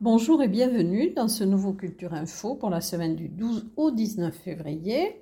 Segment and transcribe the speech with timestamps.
[0.00, 4.32] Bonjour et bienvenue dans ce nouveau Culture Info pour la semaine du 12 au 19
[4.32, 5.20] février.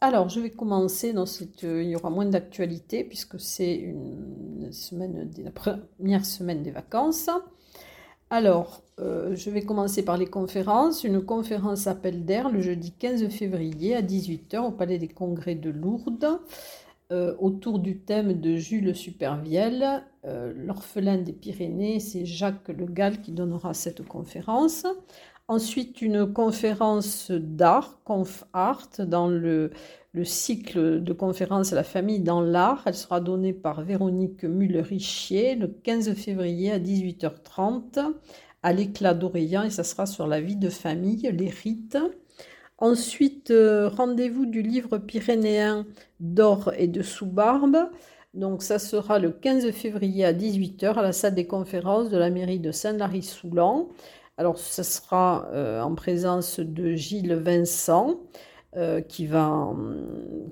[0.00, 1.62] Alors, je vais commencer dans cette.
[1.62, 7.30] Euh, il y aura moins d'actualité puisque c'est une semaine, la première semaine des vacances.
[8.28, 11.04] Alors, euh, je vais commencer par les conférences.
[11.04, 15.70] Une conférence appel d'air le jeudi 15 février à 18h au Palais des Congrès de
[15.70, 16.40] Lourdes.
[17.10, 22.00] Euh, autour du thème de Jules Supervielle, euh, l'orphelin des Pyrénées.
[22.00, 24.86] C'est Jacques Le Gall qui donnera cette conférence.
[25.46, 29.70] Ensuite, une conférence d'art, Conf Art, dans le,
[30.22, 32.82] cycle de conférences La famille dans l'art.
[32.84, 38.00] Elle sera donnée par Véronique Muller-Richier le 15 février à 18h30
[38.62, 41.96] à l'éclat d'Orient et ça sera sur la vie de famille, les rites.
[42.78, 45.84] Ensuite, euh, rendez-vous du livre pyrénéen
[46.20, 47.76] d'or et de sous-barbe.
[48.34, 52.30] Donc ça sera le 15 février à 18h à la salle des conférences de la
[52.30, 53.88] mairie de Saint-Lary-Soulan.
[54.36, 58.20] Alors ce sera euh, en présence de Gilles Vincent
[58.76, 59.74] euh, qui, va,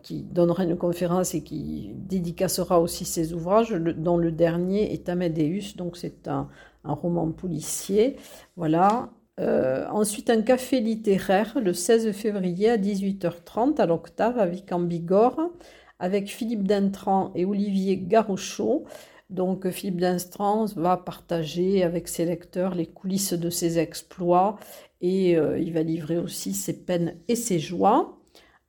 [0.02, 5.76] qui donnera une conférence et qui dédicacera aussi ses ouvrages, dont le dernier est Amadeus,
[5.76, 6.48] donc c'est un
[6.84, 8.16] roman policier.
[8.56, 9.10] Voilà.
[9.38, 15.50] Euh, ensuite, un café littéraire le 16 février à 18h30 à l'Octave avec Ambigore,
[15.98, 18.84] avec Philippe Dintran et Olivier Garochot.
[19.28, 24.56] Donc, Philippe Dintran va partager avec ses lecteurs les coulisses de ses exploits
[25.00, 28.18] et euh, il va livrer aussi ses peines et ses joies.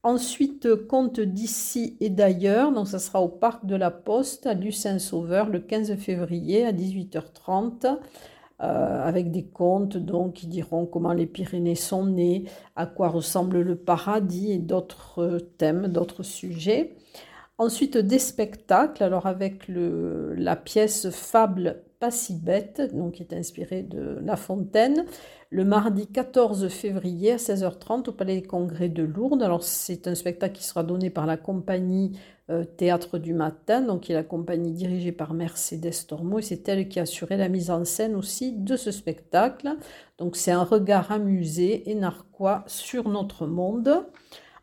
[0.03, 5.49] Ensuite, conte d'ici et d'ailleurs, donc ça sera au Parc de la Poste à Lucin-Sauveur
[5.49, 7.97] le 15 février à 18h30
[8.61, 12.45] euh, avec des contes donc, qui diront comment les Pyrénées sont nées,
[12.75, 16.95] à quoi ressemble le paradis et d'autres thèmes, d'autres sujets.
[17.59, 23.81] Ensuite, des spectacles, alors avec la pièce Fable pas si bête, donc qui est inspirée
[23.81, 25.05] de La Fontaine,
[25.49, 29.41] le mardi 14 février à 16h30 au Palais des Congrès de Lourdes.
[29.41, 34.01] Alors c'est un spectacle qui sera donné par la compagnie euh, Théâtre du Matin, donc
[34.01, 37.71] qui est la compagnie dirigée par Mercedes Tormo, et c'est elle qui a la mise
[37.71, 39.75] en scène aussi de ce spectacle.
[40.17, 44.05] Donc c'est un regard amusé et narquois sur notre monde.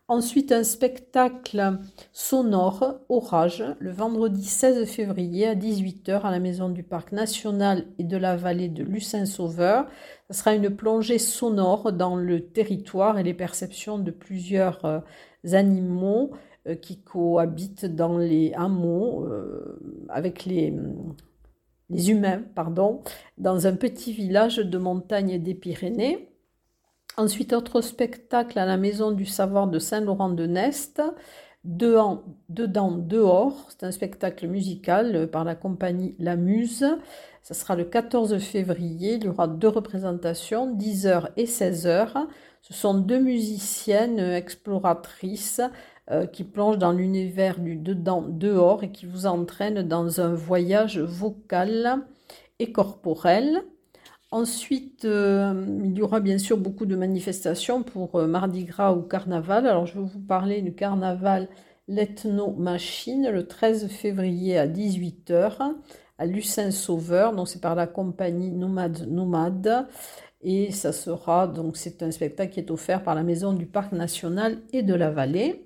[0.06, 1.78] Ensuite, un spectacle
[2.12, 8.04] sonore, Orage, le vendredi 16 février à 18h à la Maison du Parc National et
[8.04, 9.86] de la vallée de Lucin-Sauveur.
[10.30, 15.00] Ce sera une plongée sonore dans le territoire et les perceptions de plusieurs euh,
[15.52, 16.32] animaux
[16.75, 20.72] qui cohabitent dans les hameaux euh, avec les,
[21.91, 23.02] les humains, pardon,
[23.38, 26.30] dans un petit village de montagne des Pyrénées.
[27.16, 31.02] Ensuite, autre spectacle à la Maison du Savoir de Saint-Laurent-de-Nest,
[31.64, 33.69] Dedans, Dehors.
[33.70, 36.84] C'est un spectacle musical par la compagnie La Muse.
[37.42, 39.14] Ça sera le 14 février.
[39.14, 42.26] Il y aura deux représentations, 10h et 16h.
[42.62, 45.60] Ce sont deux musiciennes exploratrices
[46.10, 50.98] euh, qui plongent dans l'univers du dedans, dehors et qui vous entraînent dans un voyage
[50.98, 52.03] vocal
[52.59, 53.62] et corporel.
[54.31, 59.00] Ensuite, euh, il y aura bien sûr beaucoup de manifestations pour euh, Mardi Gras ou
[59.03, 59.66] Carnaval.
[59.66, 61.48] Alors, je vais vous parler du carnaval
[61.88, 65.72] L'Ethno Machine le 13 février à 18h
[66.19, 67.32] à Lucin-Sauveur.
[67.32, 69.87] Donc, c'est par la compagnie Nomade Nomade.
[70.43, 73.93] Et ça sera, donc, c'est un spectacle qui est offert par la Maison du Parc
[73.93, 75.63] National et de la Vallée.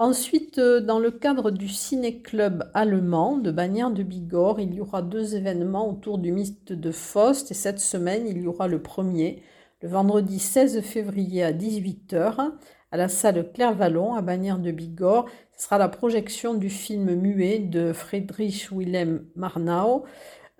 [0.00, 5.02] Ensuite, euh, dans le cadre du ciné-club allemand de Bagnères de Bigorre, il y aura
[5.02, 7.50] deux événements autour du mythe de Faust.
[7.50, 9.42] Et cette semaine, il y aura le premier,
[9.82, 12.50] le vendredi 16 février à 18h,
[12.90, 15.26] à la salle Claire-Vallon à Bagnères de Bigorre.
[15.54, 20.06] Ce sera la projection du film muet de Friedrich Wilhelm Marnau,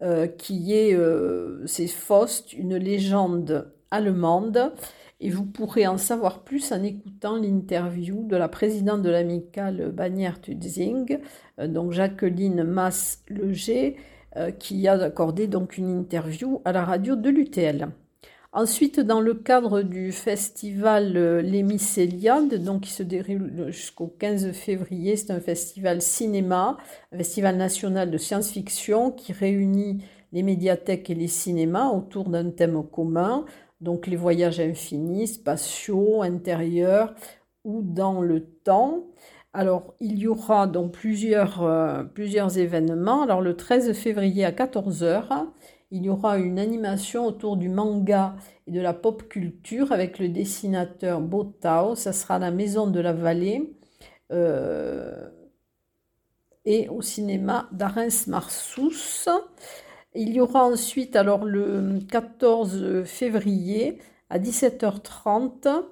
[0.02, 4.74] euh, qui est, euh, c'est Faust, une légende allemande
[5.20, 10.40] et vous pourrez en savoir plus en écoutant l'interview de la présidente de l'amicale Bagnères
[10.40, 11.18] Tudzing,
[11.58, 13.96] euh, donc Jacqueline Mass-Leger,
[14.36, 17.88] euh, qui a accordé donc une interview à la radio de l'UTL.
[18.52, 21.62] Ensuite, dans le cadre du festival euh, Les
[22.58, 26.78] donc qui se déroule jusqu'au 15 février, c'est un festival cinéma,
[27.12, 30.02] un festival national de science-fiction qui réunit
[30.32, 33.44] les médiathèques et les cinémas autour d'un thème commun
[33.80, 37.14] donc les voyages infinis, spatiaux, intérieurs
[37.64, 39.06] ou dans le temps.
[39.52, 43.22] Alors, il y aura donc plusieurs, euh, plusieurs événements.
[43.22, 45.46] Alors, le 13 février à 14h,
[45.90, 48.36] il y aura une animation autour du manga
[48.68, 51.96] et de la pop culture avec le dessinateur Botao.
[51.96, 53.74] Ça sera à la Maison de la Vallée
[54.30, 55.28] euh,
[56.64, 59.28] et au cinéma d'Arens Marsous.
[60.14, 63.98] Il y aura ensuite, alors le 14 février
[64.28, 65.84] à 17h30,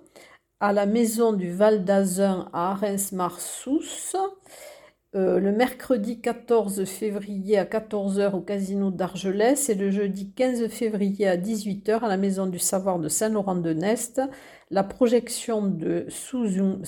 [0.61, 4.17] à la maison du Val d'Azun à Arens-Marsous.
[5.15, 11.26] Euh, le mercredi 14 février à 14h au casino d'Argelès et le jeudi 15 février
[11.26, 14.20] à 18h à la maison du savoir de Saint-Laurent-de-Nest,
[14.70, 16.82] la projection de Suzume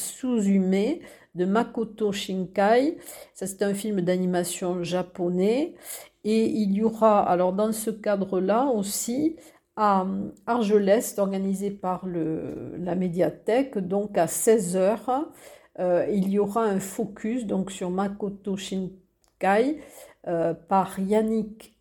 [1.35, 2.99] de Makoto Shinkai.
[3.35, 5.75] Ça, c'est un film d'animation japonais.
[6.25, 9.37] Et il y aura, alors dans ce cadre-là aussi,
[9.77, 10.07] à
[10.47, 15.25] Argelès, organisé par le, la médiathèque, donc à 16h,
[15.79, 19.81] euh, il y aura un focus donc sur Makoto Shinkai
[20.27, 21.75] euh, par Yannick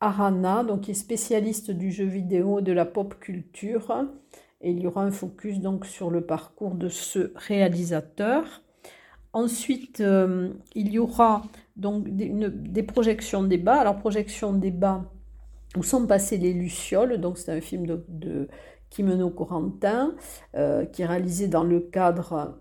[0.00, 4.06] Arana, donc qui est spécialiste du jeu vidéo de la pop culture.
[4.62, 8.62] Il y aura un focus donc sur le parcours de ce réalisateur.
[9.32, 11.42] Ensuite, euh, il y aura
[11.76, 13.80] donc des, projections débat.
[13.80, 15.04] Alors, projection débat,
[15.76, 17.18] où sont passées les Lucioles.
[17.18, 18.48] Donc, c'est un film de, de
[18.90, 20.14] Kimeno Corentin
[20.92, 22.58] qui est réalisé dans le cadre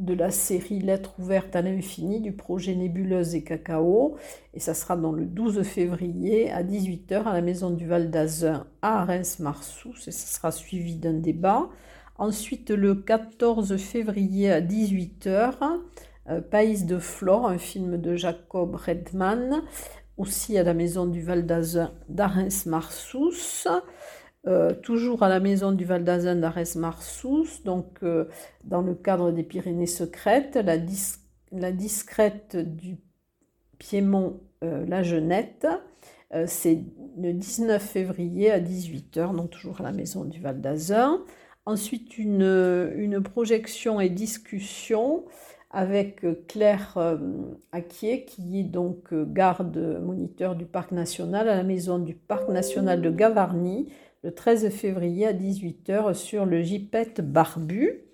[0.00, 4.16] de la série Lettres ouvertes à l'infini du projet Nébuleuse et Cacao.
[4.54, 8.66] Et ça sera dans le 12 février à 18h à la maison du Val d'Azun
[8.82, 9.94] à Reims-Marsous.
[10.06, 11.68] Et ça sera suivi d'un débat.
[12.16, 15.54] Ensuite, le 14 février à 18h,
[16.28, 19.62] euh, Pays de Flore, un film de Jacob Redman,
[20.16, 23.68] aussi à la maison du Val d'Azun d'Arens-Marsous.
[24.46, 28.24] Euh, toujours à la maison du Val d'Azun d'Arès Marsous, donc euh,
[28.64, 32.96] dans le cadre des Pyrénées secrètes, la, discrète du
[33.78, 35.66] Piémont euh, La Genette.
[36.46, 36.84] C'est
[37.18, 41.24] le 19 février à 18h, donc toujours à la maison du Val d'Azun.
[41.66, 45.24] Ensuite, une, une, projection et discussion
[45.72, 47.18] avec Claire
[47.72, 53.02] Acquier, qui est donc garde moniteur du parc national à la maison du parc national
[53.02, 53.88] de Gavarnie,
[54.22, 58.04] le 13 février à 18h sur le Gipette Barbu.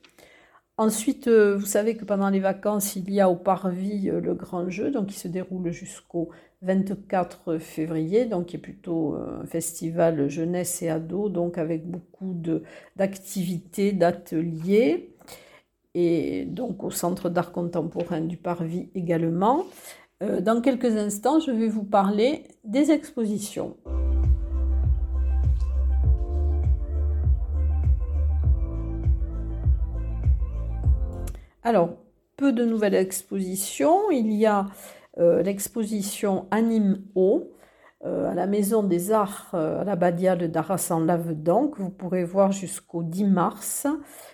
[0.79, 4.35] Ensuite, euh, vous savez que pendant les vacances, il y a au Parvis euh, le
[4.35, 6.29] grand jeu, donc qui se déroule jusqu'au
[6.63, 12.37] 24 février, donc qui est plutôt euh, un festival jeunesse et ado, donc avec beaucoup
[12.95, 15.15] d'activités, d'ateliers,
[15.95, 19.65] et donc au Centre d'art contemporain du Parvis également.
[20.21, 23.77] Dans quelques instants, je vais vous parler des expositions.
[31.67, 31.97] Alors,
[32.37, 34.13] peu de nouvelles expositions.
[34.13, 34.67] Il y a
[35.19, 37.51] euh, l'exposition Anime Eau
[38.05, 41.91] euh, à la Maison des Arts euh, à la Badiale d'Arras en Lavedan que vous
[41.91, 43.89] pourrez voir jusqu'au 10 mars.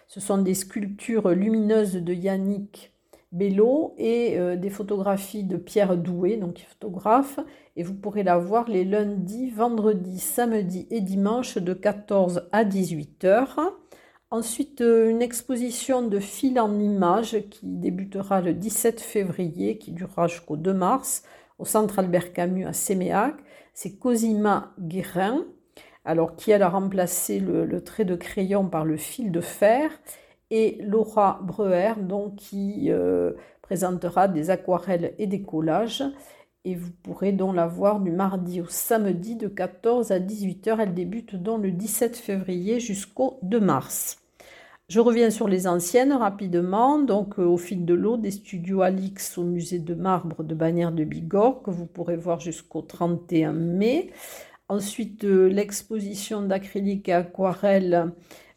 [0.08, 2.92] Ce sont des sculptures lumineuses de Yannick
[3.32, 7.40] Bello et des photographies de Pierre Doué, donc photographe.
[7.76, 13.24] Et vous pourrez la voir les lundis, vendredis, samedis et dimanches de 14 à 18
[13.24, 13.81] heures.
[14.32, 20.26] Ensuite, euh, une exposition de fil en images qui débutera le 17 février, qui durera
[20.26, 21.22] jusqu'au 2 mars,
[21.58, 23.34] au Centre Albert Camus à Séméac.
[23.74, 25.44] C'est Cosima Guérin,
[26.06, 29.90] alors qui elle a remplacé le, trait de crayon par le fil de fer,
[30.50, 36.04] et Laura Breuer, donc qui euh, présentera des aquarelles et des collages.
[36.64, 40.76] Et vous pourrez donc la voir du mardi au samedi de 14 à 18h.
[40.80, 44.21] Elle débute donc le 17 février jusqu'au 2 mars.
[44.92, 46.98] Je reviens sur les anciennes rapidement.
[46.98, 50.92] Donc, euh, au fil de l'eau, des studios Alix au musée de marbre de Bagnères
[50.92, 54.10] de Bigorre, que vous pourrez voir jusqu'au 31 mai.
[54.68, 58.12] Ensuite, euh, l'exposition d'acrylique et aquarelle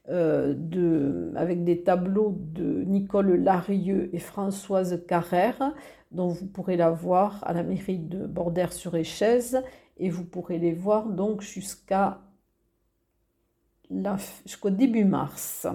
[0.09, 5.73] euh, avec des tableaux de Nicole Larieux et Françoise Carrère,
[6.11, 9.39] dont vous pourrez la voir à la mairie de Bordère-sur-Échez.
[9.99, 12.09] Et vous pourrez les voir donc jusqu'au
[14.69, 15.65] début mars.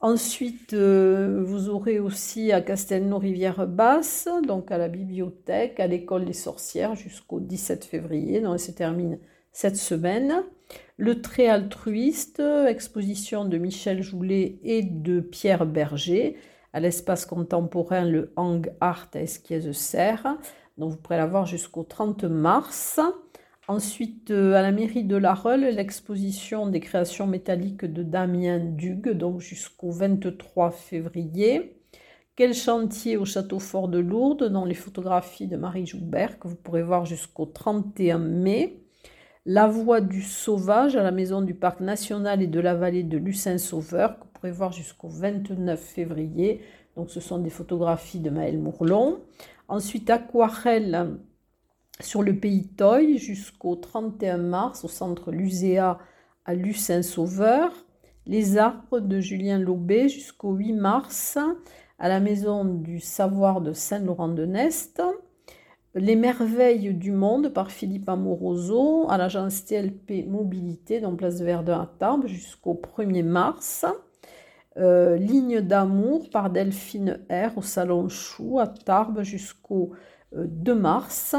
[0.00, 6.94] Ensuite, euh, vous aurez aussi à Castelnau-Rivière-Basse, donc à la bibliothèque, à l'école des sorcières
[6.94, 9.18] jusqu'au 17 février, donc elle se termine
[9.50, 10.44] cette semaine.
[10.98, 16.36] Le trait altruiste, exposition de Michel Joulet et de Pierre Berger
[16.72, 20.36] à l'espace contemporain le Hang Art à Esquies-Serre.
[20.76, 23.00] Donc vous pourrez la voir jusqu'au 30 mars.
[23.68, 29.10] Ensuite, euh, à la mairie de La Reule, l'exposition des créations métalliques de Damien Dugue,
[29.10, 31.78] donc jusqu'au 23 février.
[32.34, 36.56] Quel chantier au château fort de Lourdes, dans les photographies de Marie Joubert, que vous
[36.56, 38.80] pourrez voir jusqu'au 31 mai.
[39.44, 43.18] La voie du sauvage à la maison du parc national et de la vallée de
[43.18, 46.62] Lucin-Sauveur, que vous pourrez voir jusqu'au 29 février.
[46.96, 49.20] Donc ce sont des photographies de Maël Mourlon.
[49.68, 51.18] Ensuite, aquarelle
[52.00, 55.98] sur le pays Toy jusqu'au 31 mars au centre Luséa
[56.44, 57.72] à Lucin-Sauveur.
[58.26, 61.38] Les arbres de Julien Lobé jusqu'au 8 mars
[61.98, 65.02] à la maison du savoir de Saint-Laurent-de-Nest.
[65.94, 71.90] Les merveilles du monde par Philippe Amoroso à l'agence TLP Mobilité dans Place Verdun à
[71.98, 73.86] Tarbes jusqu'au 1er mars.
[74.76, 79.92] Euh, Ligne d'amour par Delphine R au Salon Chou à Tarbes jusqu'au
[80.32, 81.34] 2 euh, mars.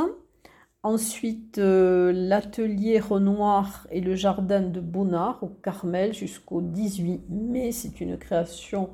[0.84, 7.72] Ensuite, euh, l'atelier Renoir et le jardin de Bonnard au Carmel jusqu'au 18 mai.
[7.74, 8.90] C'est une création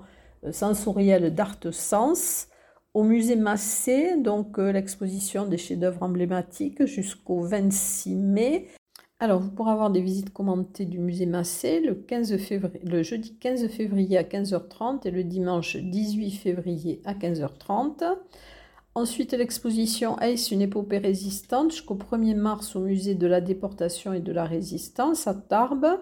[0.52, 2.48] sensorielle d'Art Sens.
[2.96, 8.68] Au musée Massé, donc l'exposition des chefs-d'œuvre emblématiques jusqu'au 26 mai.
[9.20, 13.38] Alors, vous pourrez avoir des visites commentées du musée Massé le, 15 février, le jeudi
[13.38, 18.04] 15 février à 15h30 et le dimanche 18 février à 15h30.
[18.98, 24.22] Ensuite, l'exposition Ace, une épopée résistante jusqu'au 1er mars au musée de la déportation et
[24.22, 26.00] de la résistance à Tarbes.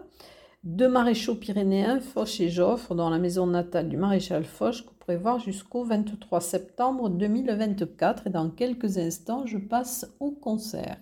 [0.64, 4.96] Deux maréchaux pyrénéens, Foch et Joffre, dans la maison natale du maréchal Foch, que vous
[5.00, 8.28] pourrez voir jusqu'au 23 septembre 2024.
[8.28, 10.98] Et dans quelques instants, je passe au concert.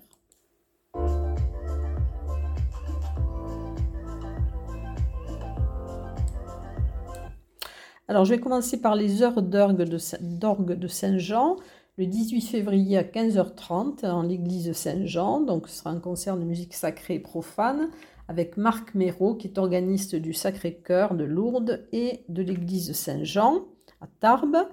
[8.12, 11.56] Alors, je vais commencer par les heures d'orgue de, Saint-Jean,
[11.98, 15.42] le 18 février à 15h30 en l'église Saint-Jean.
[15.42, 17.90] Donc, ce sera un concert de musique sacrée et profane
[18.28, 23.66] avec Marc Méraud, qui est organiste du Sacré-Cœur de Lourdes et de l'église Saint-Jean
[24.00, 24.68] à Tarbes.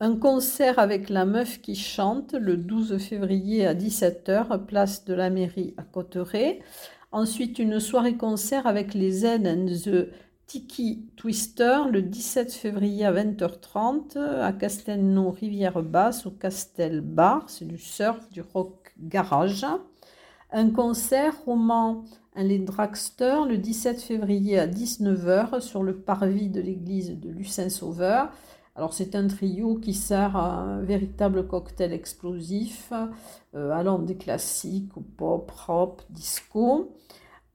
[0.00, 5.30] Un concert avec la meuf qui chante le 12 février à 17h, place de la
[5.30, 6.60] mairie à Cotteret.
[7.12, 10.08] Ensuite, une soirée concert avec les Zen and the
[10.50, 17.68] Tiki Twister le 17 février à 20h30 à Castelnau Rivière Basse au Castel Bar, c'est
[17.68, 19.64] du surf, du rock garage.
[20.50, 22.02] Un concert roman
[22.34, 28.32] les Dragster le 17 février à 19h sur le parvis de l'église de Lucin Sauveur.
[28.74, 32.92] Alors c'est un trio qui sert à un véritable cocktail explosif
[33.54, 36.92] euh, allant des classiques au pop, rock, disco.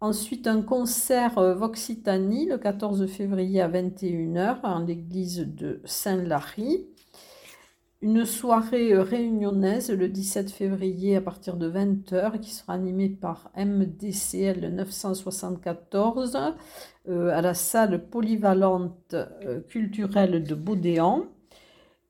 [0.06, 6.86] Ensuite, un concert euh, Voxitanie le 14 février à 21h en l'église de Saint-Lary.
[8.04, 13.50] Une soirée euh, réunionnaise le 17 février à partir de 20h qui sera animée par
[13.58, 16.38] MDCL 974
[17.08, 19.16] euh, à la salle polyvalente
[19.70, 21.26] culturelle de Baudéan.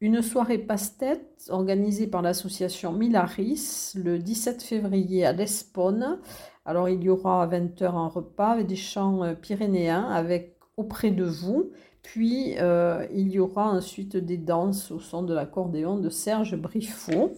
[0.02, 6.20] Une soirée passe-tête organisée par l'association Milaris le 17 février à l'Espone
[6.66, 11.12] alors il y aura à 20h un repas avec des chants euh, pyrénéens avec auprès
[11.12, 11.72] de vous.
[12.02, 17.34] Puis euh, il y aura ensuite des danses au son de l'accordéon de Serge Briffaut.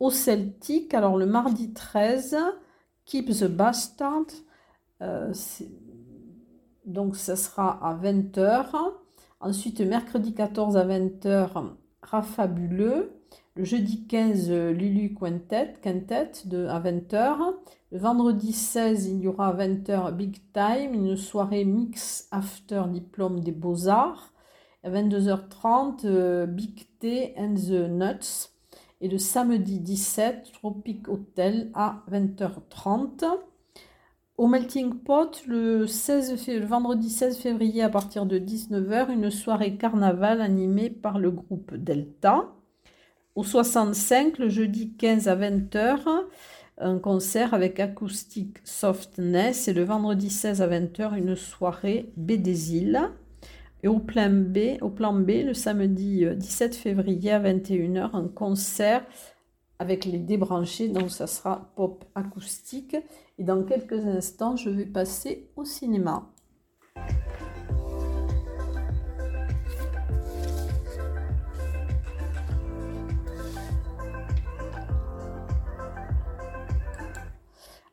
[0.00, 2.36] Au Celtic, alors le mardi 13,
[3.04, 4.26] Keep the Bastard.
[5.02, 5.32] Euh,
[6.86, 8.66] donc ça sera à 20h.
[9.46, 11.68] Ensuite, mercredi 14 à 20h,
[12.02, 13.12] Rafabuleux.
[13.54, 17.54] Le jeudi 15, Lulu Quintet, Quintet de, à 20h.
[17.92, 23.38] Le vendredi 16, il y aura à 20h Big Time, une soirée mix after diplôme
[23.38, 24.32] des beaux-arts.
[24.82, 28.50] À 22h30, euh, Big Tea and the Nuts.
[29.00, 33.24] Et le samedi 17, Tropic Hotel à 20h30.
[34.38, 39.78] Au Melting Pot, le, 16 le vendredi 16 février à partir de 19h, une soirée
[39.78, 42.52] carnaval animée par le groupe Delta.
[43.34, 46.00] Au 65, le jeudi 15 à 20h,
[46.76, 52.76] un concert avec acoustique Softness et le vendredi 16 à 20h une soirée B des
[52.76, 53.10] îles.
[53.82, 58.28] Et au plan B, au plan B, le samedi 17 euh, février à 21h, un
[58.28, 59.02] concert
[59.78, 62.96] avec les débranchés, donc ça sera pop acoustique.
[63.38, 66.30] Et dans quelques instants, je vais passer au cinéma.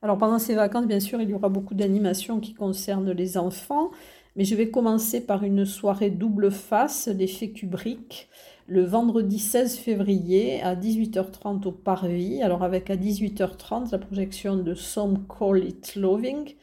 [0.01, 3.89] Alors pendant ces vacances, bien sûr, il y aura beaucoup d'animations qui concernent les enfants,
[4.35, 8.29] mais je vais commencer par une soirée double face d'effet Kubrick
[8.67, 12.41] le vendredi 16 février à 18h30 au Parvis.
[12.41, 16.55] Alors avec à 18h30 la projection de Some Call It Loving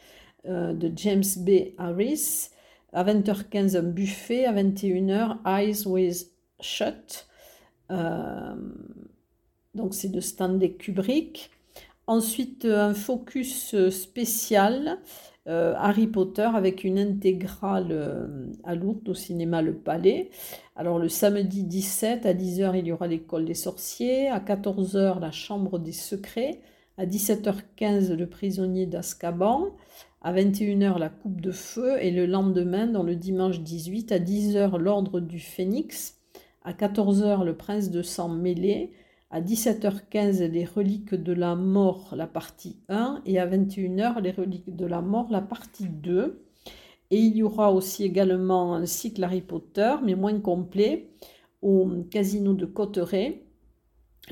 [0.46, 1.72] euh, de James B.
[1.78, 2.50] Harris.
[2.92, 4.46] À 20h15 un buffet.
[4.46, 6.30] À 21h Eyes with
[6.60, 7.26] Shut.
[7.90, 8.54] Euh,
[9.74, 11.50] donc c'est de Stanley Kubrick.
[12.10, 14.98] Ensuite, un focus spécial
[15.46, 20.30] euh, Harry Potter avec une intégrale euh, à Lourdes au cinéma Le Palais.
[20.74, 24.26] Alors le samedi 17 à 10h, il y aura l'école des sorciers.
[24.26, 26.58] À 14h, la chambre des secrets
[26.98, 29.68] À 17h15, le prisonnier d'Azkaban.
[30.20, 31.96] À 21h, la coupe de feu.
[32.00, 36.18] Et le lendemain, dans le dimanche 18, à 10h, l'ordre du phénix.
[36.64, 38.90] À 14h, le prince de sang mêlé.
[39.32, 43.22] À 17h15, les reliques de la mort, la partie 1.
[43.26, 46.42] Et à 21h, les reliques de la mort, la partie 2.
[47.12, 51.10] Et il y aura aussi également un cycle Harry Potter, mais moins complet,
[51.62, 53.44] au casino de Cotteret.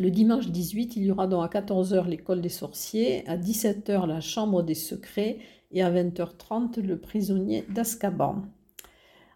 [0.01, 4.21] Le dimanche 18, il y aura donc à 14h l'école des sorciers, à 17h la
[4.21, 5.39] chambre des secrets
[5.71, 8.43] et à 20h30 le prisonnier d'Azkaban.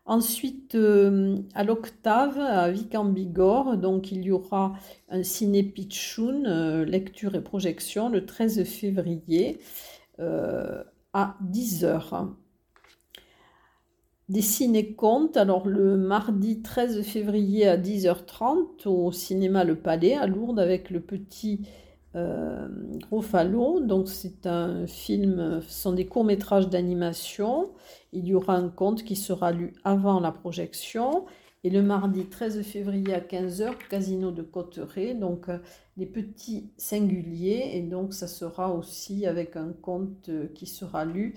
[0.05, 4.73] Ensuite, euh, à l'octave, à Vic en donc il y aura
[5.09, 9.61] un ciné pitchoun, euh, lecture et projection, le 13 février
[10.19, 10.83] euh,
[11.13, 12.31] à 10h.
[14.29, 20.59] Des ciné-contes, alors le mardi 13 février à 10h30 au cinéma Le Palais à Lourdes
[20.59, 21.69] avec le petit
[22.15, 22.69] euh,
[23.11, 23.23] Gros
[23.81, 27.71] Donc c'est un film, ce sont des courts-métrages d'animation.
[28.13, 31.25] Il y aura un conte qui sera lu avant la projection.
[31.65, 35.59] Et le mardi 13 février à 15h, Casino de Cotteret, donc euh,
[35.97, 37.71] les petits singuliers.
[37.75, 41.35] Et donc ça sera aussi avec un conte euh, qui sera lu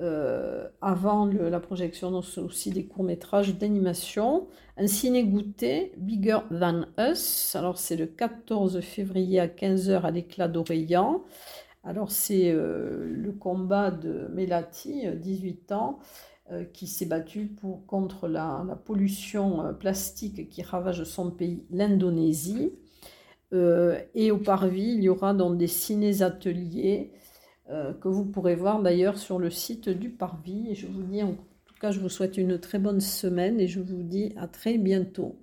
[0.00, 4.48] euh, avant la projection, donc aussi des courts-métrages d'animation.
[4.76, 7.54] Un ciné-goûter, Bigger Than Us.
[7.54, 11.22] Alors, c'est le 14 février à 15h à l'éclat d'Orléans.
[11.84, 16.00] Alors, c'est euh, le combat de Melati, 18 euh, ans,
[16.72, 22.72] qui s'est battu pour, contre la, pollution plastique qui ravage son pays, l'Indonésie.
[23.52, 27.12] et au Parvis, il y aura donc des ciné-ateliers
[27.70, 30.66] euh, que vous pourrez voir d'ailleurs sur le site du Parvis.
[30.70, 33.66] Et je vous dis en tout cas, je vous souhaite une très bonne semaine et
[33.66, 35.36] je vous dis à très bientôt.